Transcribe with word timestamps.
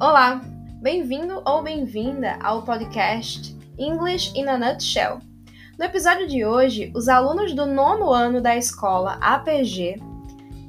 Olá, 0.00 0.40
bem-vindo 0.80 1.42
ou 1.44 1.60
bem-vinda 1.60 2.38
ao 2.40 2.62
podcast 2.62 3.58
English 3.76 4.32
in 4.38 4.46
a 4.46 4.56
Nutshell. 4.56 5.18
No 5.76 5.84
episódio 5.84 6.28
de 6.28 6.44
hoje, 6.44 6.92
os 6.94 7.08
alunos 7.08 7.52
do 7.52 7.66
nono 7.66 8.12
ano 8.12 8.40
da 8.40 8.56
escola 8.56 9.18
APG 9.20 10.00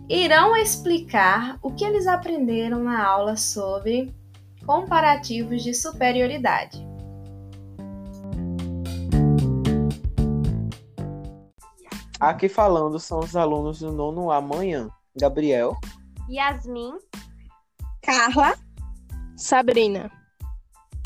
irão 0.09 0.55
explicar 0.57 1.59
o 1.61 1.71
que 1.71 1.85
eles 1.85 2.07
aprenderam 2.07 2.83
na 2.83 3.05
aula 3.05 3.37
sobre 3.37 4.11
comparativos 4.65 5.61
de 5.61 5.75
superioridade. 5.75 6.83
Aqui 12.19 12.49
falando 12.49 12.99
são 12.99 13.19
os 13.19 13.35
alunos 13.35 13.77
do 13.77 13.91
nono 13.91 14.31
A 14.31 14.41
manhã. 14.41 14.89
Gabriel, 15.15 15.77
Yasmin, 16.27 16.97
Carla, 18.01 18.55
Sabrina, 19.39 20.11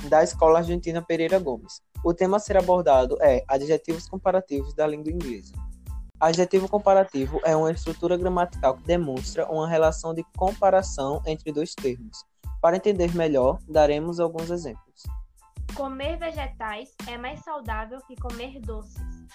da 0.09 0.23
Escola 0.23 0.57
Argentina 0.57 1.03
Pereira 1.03 1.37
Gomes. 1.37 1.83
O 2.03 2.15
tema 2.15 2.37
a 2.37 2.39
ser 2.39 2.57
abordado 2.57 3.15
é 3.21 3.43
adjetivos 3.47 4.09
comparativos 4.09 4.73
da 4.73 4.87
língua 4.87 5.11
inglesa. 5.11 5.53
Adjetivo 6.19 6.67
comparativo 6.67 7.39
é 7.43 7.55
uma 7.55 7.71
estrutura 7.71 8.17
gramatical 8.17 8.75
que 8.75 8.83
demonstra 8.85 9.45
uma 9.51 9.69
relação 9.69 10.15
de 10.15 10.25
comparação 10.35 11.21
entre 11.27 11.51
dois 11.51 11.75
termos. 11.75 12.25
Para 12.59 12.77
entender 12.77 13.13
melhor, 13.15 13.59
daremos 13.69 14.19
alguns 14.19 14.49
exemplos. 14.49 15.03
comer 15.75 16.17
vegetais 16.17 16.89
é 17.07 17.19
mais 17.19 17.39
saudável 17.41 17.99
que 18.07 18.15
comer 18.15 18.59
doces. 18.61 19.27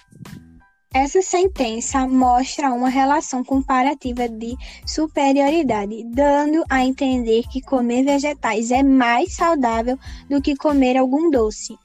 Essa 0.93 1.21
sentença 1.21 2.09
mostra 2.09 2.73
uma 2.73 2.89
relação 2.89 3.45
comparativa 3.45 4.27
de 4.27 4.57
superioridade, 4.87 6.03
dando 6.05 6.65
a 6.69 6.83
entender 6.83 7.43
que 7.53 7.61
comer 7.61 8.05
vegetais 8.05 8.71
é 8.71 8.83
mais 8.83 9.35
saudável 9.35 9.99
do 10.31 10.41
que 10.41 10.57
comer 10.57 10.97
algum 10.97 11.31
doce. 11.31 11.79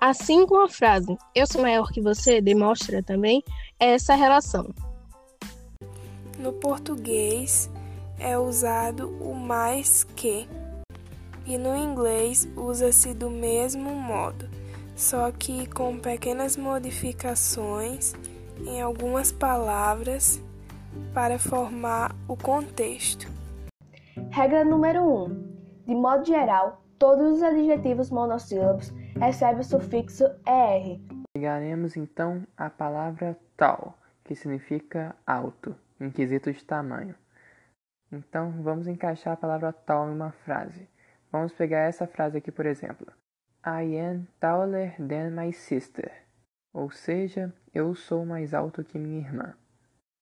Assim 0.00 0.44
como 0.44 0.64
a 0.64 0.68
frase 0.68 1.16
eu 1.34 1.46
sou 1.46 1.62
maior 1.62 1.90
que 1.92 2.00
você 2.00 2.40
demonstra 2.40 3.02
também 3.02 3.42
essa 3.78 4.16
relação. 4.16 4.74
No 6.36 6.52
português 6.52 7.70
é 8.18 8.36
usado 8.36 9.08
o 9.20 9.34
mais 9.34 10.04
que, 10.16 10.48
e 11.46 11.56
no 11.56 11.76
inglês 11.76 12.48
usa-se 12.56 13.14
do 13.14 13.30
mesmo 13.30 13.90
modo, 13.90 14.48
só 14.98 15.30
que 15.30 15.64
com 15.68 15.96
pequenas 15.96 16.56
modificações 16.56 18.14
em 18.66 18.82
algumas 18.82 19.30
palavras 19.30 20.42
para 21.14 21.38
formar 21.38 22.16
o 22.26 22.36
contexto. 22.36 23.28
Regra 24.32 24.64
número 24.64 25.04
1. 25.04 25.24
Um. 25.24 25.48
De 25.86 25.94
modo 25.94 26.24
geral, 26.24 26.82
todos 26.98 27.34
os 27.36 27.42
adjetivos 27.44 28.10
monossílabos 28.10 28.92
recebem 29.16 29.60
o 29.60 29.64
sufixo 29.64 30.24
ER. 30.44 31.00
Pegaremos 31.32 31.96
então 31.96 32.44
a 32.56 32.68
palavra 32.68 33.38
tall, 33.56 33.94
que 34.24 34.34
significa 34.34 35.14
alto, 35.24 35.76
em 36.00 36.10
quesito 36.10 36.52
de 36.52 36.64
tamanho. 36.64 37.14
Então, 38.10 38.50
vamos 38.62 38.88
encaixar 38.88 39.34
a 39.34 39.36
palavra 39.36 39.72
tall 39.72 40.08
em 40.08 40.14
uma 40.14 40.32
frase. 40.32 40.88
Vamos 41.30 41.52
pegar 41.52 41.82
essa 41.82 42.06
frase 42.08 42.38
aqui, 42.38 42.50
por 42.50 42.66
exemplo. 42.66 43.06
I 43.64 43.98
am 43.98 44.28
taller 44.40 44.94
than 44.98 45.30
my 45.30 45.52
sister. 45.52 46.10
Ou 46.72 46.90
seja, 46.90 47.52
eu 47.74 47.94
sou 47.94 48.24
mais 48.24 48.54
alto 48.54 48.84
que 48.84 48.98
minha 48.98 49.18
irmã. 49.18 49.54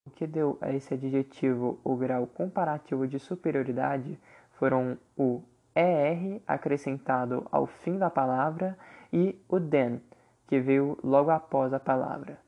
O 0.07 0.11
que 0.11 0.27
deu 0.27 0.57
a 0.61 0.73
esse 0.73 0.95
adjetivo 0.95 1.79
o 1.85 1.97
grau 1.97 2.27
comparativo 2.27 3.07
de 3.07 3.19
superioridade 3.19 4.19
foram 4.53 4.97
o 5.17 5.43
ER 5.75 6.41
acrescentado 6.47 7.47
ao 7.53 7.67
fim 7.67 7.99
da 7.99 8.09
palavra 8.09 8.79
e 9.13 9.39
o 9.49 9.61
than, 9.61 10.01
que 10.47 10.59
veio 10.59 10.99
logo 11.05 11.31
após 11.31 11.75
a 11.75 11.81
palavra. 11.81 12.39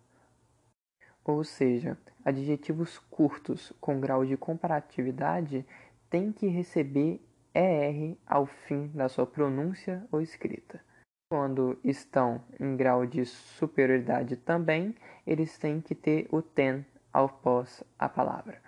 Ou 1.23 1.45
seja, 1.45 1.99
adjetivos 2.25 2.99
curtos 2.99 3.73
com 3.79 4.01
grau 4.01 4.25
de 4.25 4.39
comparatividade 4.39 5.67
têm 6.09 6.33
que 6.33 6.47
receber 6.47 7.21
ER 7.59 8.17
ao 8.25 8.47
fim 8.47 8.87
da 8.95 9.09
sua 9.09 9.27
pronúncia 9.27 10.07
ou 10.13 10.21
escrita. 10.21 10.81
Quando 11.29 11.77
estão 11.83 12.41
em 12.59 12.77
grau 12.77 13.05
de 13.05 13.25
superioridade 13.27 14.37
também, 14.37 14.95
eles 15.27 15.59
têm 15.59 15.81
que 15.81 15.95
ter 15.95 16.29
o 16.31 16.41
ten 16.41 16.87
após 17.13 17.83
a 17.99 18.09
palavra. 18.09 18.63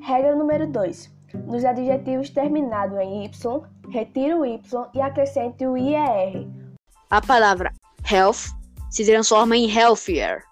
Regra 0.00 0.34
número 0.34 0.66
2. 0.66 1.12
Nos 1.46 1.64
adjetivos 1.64 2.30
terminados 2.30 2.98
em 2.98 3.24
Y, 3.24 3.62
retire 3.90 4.34
o 4.34 4.46
Y 4.46 4.90
e 4.94 5.00
acrescente 5.00 5.66
o 5.66 5.76
IER. 5.76 6.48
A 7.10 7.20
palavra 7.20 7.72
health 8.10 8.50
se 8.90 9.04
transforma 9.04 9.56
em 9.56 9.70
healthier. 9.70 10.42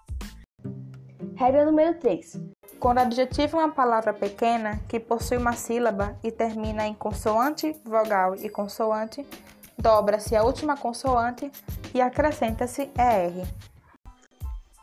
Regra 1.35 1.65
número 1.65 1.99
3. 1.99 2.52
Quando 2.83 2.97
o 2.97 3.01
adjetivo 3.01 3.55
é 3.55 3.63
uma 3.63 3.71
palavra 3.71 4.13
pequena 4.13 4.81
que 4.89 4.99
possui 4.99 5.37
uma 5.37 5.53
sílaba 5.53 6.17
e 6.21 6.29
termina 6.29 6.85
em 6.85 6.93
consoante, 6.93 7.73
vogal 7.85 8.35
e 8.35 8.49
consoante, 8.49 9.25
dobra-se 9.77 10.35
a 10.35 10.43
última 10.43 10.75
consoante 10.75 11.49
e 11.95 12.01
acrescenta-se 12.01 12.81
ER. 12.97 13.47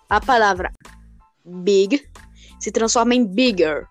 A 0.09 0.19
palavra 0.19 0.73
big 1.45 2.03
se 2.59 2.73
transforma 2.73 3.15
em 3.15 3.23
bigger. 3.23 3.87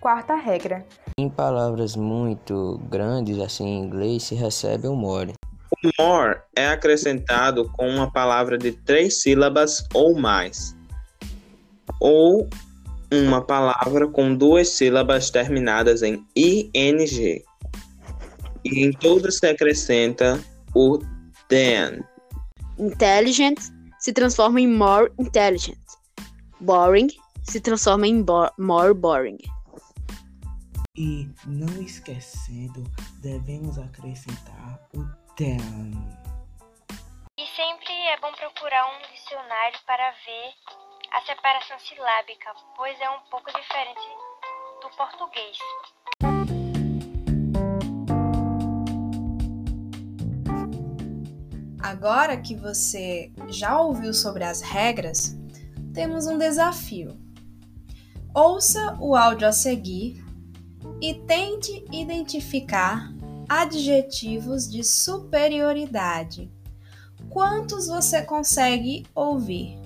Quarta 0.00 0.36
regra. 0.36 0.86
Em 1.18 1.28
palavras 1.28 1.96
muito 1.96 2.80
grandes, 2.88 3.40
assim 3.40 3.66
em 3.66 3.82
inglês, 3.86 4.22
se 4.22 4.36
recebe 4.36 4.86
o 4.86 4.94
more. 4.94 5.34
O 5.72 5.90
more 6.00 6.42
é 6.54 6.68
acrescentado 6.68 7.68
com 7.72 7.88
uma 7.88 8.08
palavra 8.08 8.56
de 8.56 8.70
três 8.70 9.20
sílabas 9.20 9.84
ou 9.92 10.16
mais, 10.16 10.76
ou 12.00 12.48
uma 13.12 13.40
palavra 13.40 14.06
com 14.08 14.34
duas 14.34 14.68
sílabas 14.68 15.30
terminadas 15.30 16.02
em 16.02 16.26
ing. 16.36 17.42
E 18.64 18.84
em 18.84 18.92
todas 18.92 19.38
se 19.38 19.46
acrescenta 19.46 20.40
o 20.74 20.98
than. 21.48 22.04
Intelligent 22.78 23.58
se 23.98 24.12
transforma 24.12 24.60
em 24.60 24.68
more 24.68 25.10
intelligent. 25.18 25.78
Boring 26.60 27.08
se 27.44 27.60
transforma 27.60 28.06
em 28.06 28.22
bo 28.22 28.50
more 28.58 28.92
boring. 28.92 29.38
E 30.96 31.30
não 31.46 31.80
esquecendo, 31.80 32.82
devemos 33.22 33.78
acrescentar 33.78 34.80
o 34.94 35.04
than. 35.36 35.92
E 37.38 37.46
sempre 37.54 37.92
é 37.92 38.20
bom 38.20 38.32
procurar 38.32 38.84
um 38.86 39.14
dicionário 39.14 39.78
para 39.86 40.10
ver 40.26 40.87
a 41.10 41.20
separação 41.22 41.78
silábica, 41.78 42.52
pois 42.76 43.00
é 43.00 43.10
um 43.10 43.20
pouco 43.30 43.50
diferente 43.52 44.00
do 44.82 44.90
português. 44.96 45.58
Agora 51.80 52.36
que 52.36 52.54
você 52.54 53.32
já 53.48 53.80
ouviu 53.80 54.12
sobre 54.12 54.44
as 54.44 54.60
regras, 54.60 55.36
temos 55.94 56.26
um 56.26 56.36
desafio. 56.36 57.18
Ouça 58.34 58.96
o 59.00 59.16
áudio 59.16 59.48
a 59.48 59.52
seguir 59.52 60.22
e 61.00 61.14
tente 61.14 61.84
identificar 61.90 63.10
adjetivos 63.48 64.70
de 64.70 64.84
superioridade. 64.84 66.52
Quantos 67.30 67.88
você 67.88 68.22
consegue 68.22 69.06
ouvir? 69.14 69.77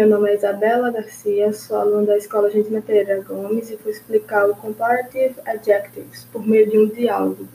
Meu 0.00 0.08
nome 0.08 0.30
é 0.30 0.34
Isabela 0.34 0.90
Garcia, 0.90 1.52
sou 1.52 1.76
aluna 1.76 2.06
da 2.06 2.16
Escola 2.16 2.46
Argentina 2.46 2.80
Pereira 2.80 3.22
Gomes 3.22 3.70
e 3.70 3.76
vou 3.76 3.92
explicar 3.92 4.48
o 4.48 4.56
Comparative 4.56 5.34
Adjectives 5.44 6.26
por 6.32 6.40
meio 6.42 6.70
de 6.70 6.78
um 6.78 6.88
diálogo. 6.88 7.46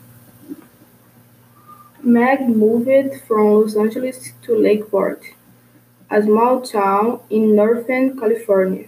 Meg 2.00 2.42
moved 2.48 3.20
from 3.26 3.54
Los 3.54 3.76
Angeles 3.76 4.32
to 4.42 4.54
Lakeport, 4.54 5.34
a 6.08 6.22
small 6.22 6.60
town 6.60 7.18
in 7.28 7.56
northern 7.56 8.16
California. 8.16 8.86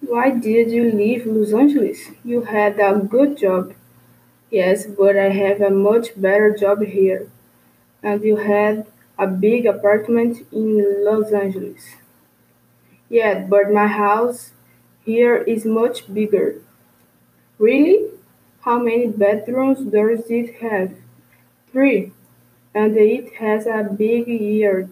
Why 0.00 0.30
did 0.30 0.70
you 0.70 0.84
leave 0.84 1.26
Los 1.26 1.52
Angeles? 1.52 2.12
You 2.24 2.46
had 2.46 2.80
a 2.80 2.94
good 2.94 3.36
job. 3.36 3.74
Yes, 4.50 4.86
but 4.86 5.16
I 5.16 5.28
have 5.28 5.60
a 5.60 5.68
much 5.68 6.18
better 6.18 6.56
job 6.56 6.82
here. 6.82 7.28
And 8.02 8.24
you 8.24 8.36
had 8.36 8.86
a 9.18 9.26
big 9.26 9.66
apartment 9.66 10.46
in 10.52 11.04
Los 11.04 11.32
Angeles. 11.32 11.96
Yeah, 13.08 13.40
but 13.40 13.72
my 13.72 13.86
house 13.88 14.52
here 15.04 15.36
is 15.36 15.64
much 15.64 16.12
bigger. 16.12 16.62
Really? 17.58 18.10
How 18.62 18.78
many 18.78 19.08
bedrooms 19.08 19.80
does 19.92 20.30
it 20.30 20.56
have? 20.62 20.94
Three. 21.72 22.12
and 22.74 22.96
it 22.96 23.34
has 23.36 23.66
a 23.66 23.82
big 23.84 24.28
yard. 24.28 24.90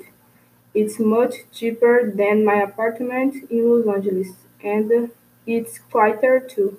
It's 0.74 0.98
much 1.00 1.34
cheaper 1.52 2.10
than 2.10 2.44
my 2.44 2.56
apartment 2.62 3.50
in 3.50 3.86
Los 3.86 3.86
Angeles, 3.96 4.30
and 4.62 5.10
it's 5.46 5.78
quieter 5.80 6.40
too. 6.40 6.78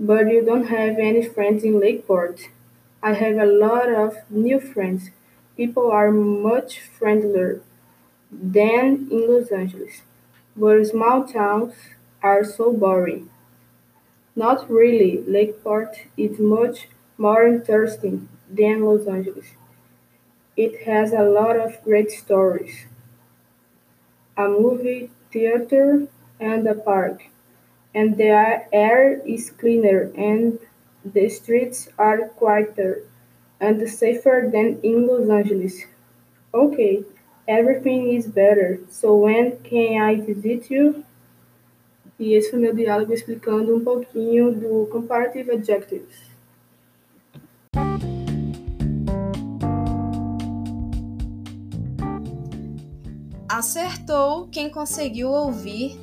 But 0.00 0.28
you 0.32 0.44
don't 0.44 0.66
have 0.66 0.98
any 0.98 1.22
friends 1.22 1.62
in 1.62 1.78
Lakeport. 1.78 2.48
I 3.02 3.12
have 3.12 3.36
a 3.38 3.46
lot 3.46 3.88
of 3.88 4.16
new 4.28 4.58
friends. 4.58 5.10
People 5.60 5.92
are 5.92 6.10
much 6.10 6.80
friendlier 6.80 7.60
than 8.32 9.08
in 9.10 9.28
Los 9.28 9.52
Angeles, 9.52 10.02
but 10.56 10.84
small 10.86 11.24
towns 11.24 11.74
are 12.22 12.44
so 12.44 12.72
boring. 12.72 13.30
Not 14.34 14.68
really. 14.68 15.22
Lakeport 15.24 16.06
is 16.16 16.40
much 16.40 16.88
more 17.16 17.46
interesting 17.46 18.28
than 18.50 18.84
Los 18.84 19.06
Angeles. 19.06 19.54
It 20.56 20.82
has 20.86 21.12
a 21.12 21.24
lot 21.24 21.56
of 21.56 21.82
great 21.82 22.12
stories. 22.12 22.86
A 24.36 24.48
movie 24.48 25.10
theater 25.30 26.08
and 26.40 26.66
a 26.66 26.74
park. 26.74 27.24
And 27.94 28.16
the 28.16 28.64
air 28.72 29.20
is 29.26 29.50
cleaner 29.50 30.12
and 30.16 30.58
the 31.04 31.28
streets 31.28 31.88
are 31.98 32.28
quieter 32.28 33.04
and 33.60 33.88
safer 33.88 34.48
than 34.50 34.80
in 34.82 35.06
Los 35.06 35.28
Angeles. 35.28 35.84
Okay, 36.52 37.04
everything 37.46 38.14
is 38.14 38.26
better. 38.26 38.80
So 38.88 39.16
when 39.16 39.58
can 39.62 40.00
I 40.02 40.16
visit 40.16 40.70
you? 40.70 41.04
E 42.18 42.34
esse 42.34 42.50
foi 42.50 42.58
meu 42.58 42.74
diálogo 42.74 43.12
explicando 43.12 43.74
um 43.74 43.82
pouquinho 43.82 44.52
do 44.52 44.86
Comparative 44.92 45.52
Adjectives. 45.52 46.30
Acertou 53.48 54.48
quem 54.48 54.70
conseguiu 54.70 55.28
ouvir 55.28 55.98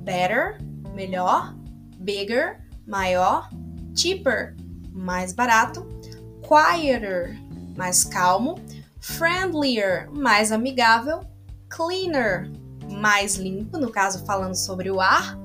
better, 0.00 0.58
melhor, 0.94 1.54
bigger, 1.98 2.60
maior, 2.86 3.48
cheaper, 3.94 4.54
mais 4.92 5.32
barato, 5.32 5.86
quieter, 6.50 7.40
mais 7.76 8.02
calmo, 8.02 8.56
friendlier, 9.00 10.10
mais 10.10 10.50
amigável, 10.50 11.20
cleaner, 11.68 12.50
mais 12.90 13.36
limpo, 13.36 13.78
no 13.78 13.88
caso 13.88 14.26
falando 14.26 14.56
sobre 14.56 14.90
o 14.90 15.00
ar, 15.00 15.38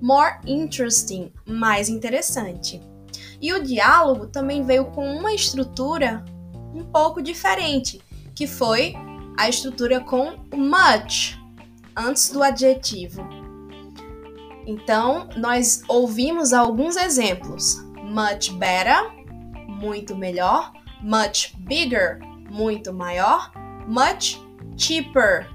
more 0.00 0.38
interesting, 0.46 1.30
mais 1.46 1.90
interessante. 1.90 2.80
E 3.38 3.52
o 3.52 3.62
diálogo 3.62 4.26
também 4.28 4.64
veio 4.64 4.86
com 4.86 5.14
uma 5.14 5.34
estrutura 5.34 6.24
um 6.74 6.84
pouco 6.84 7.20
diferente, 7.20 8.00
que 8.34 8.46
foi 8.46 8.94
a 9.36 9.48
estrutura 9.48 10.00
com 10.00 10.38
much 10.54 11.38
antes 11.94 12.30
do 12.30 12.42
adjetivo. 12.42 13.22
Então, 14.66 15.28
nós 15.36 15.82
ouvimos 15.88 16.52
alguns 16.52 16.96
exemplos. 16.96 17.76
Much 18.02 18.52
better, 18.58 19.19
muito 19.80 20.14
melhor. 20.14 20.72
Much 21.02 21.56
bigger, 21.60 22.20
muito 22.50 22.92
maior. 22.92 23.50
Much 23.86 24.38
cheaper, 24.76 25.48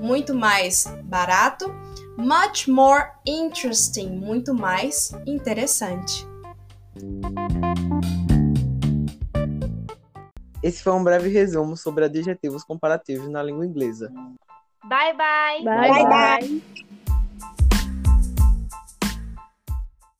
muito 0.00 0.34
mais 0.34 0.84
barato. 1.04 1.72
Much 2.18 2.68
more 2.68 3.12
interesting, 3.26 4.10
muito 4.10 4.52
mais 4.52 5.12
interessante. 5.26 6.26
Esse 10.62 10.82
foi 10.82 10.92
um 10.92 11.02
breve 11.02 11.30
resumo 11.30 11.76
sobre 11.76 12.04
adjetivos 12.04 12.62
comparativos 12.64 13.28
na 13.28 13.42
língua 13.42 13.64
inglesa. 13.64 14.12
Bye 14.84 15.16
bye. 15.16 15.64
Bye 15.64 16.08
bye. 16.08 16.80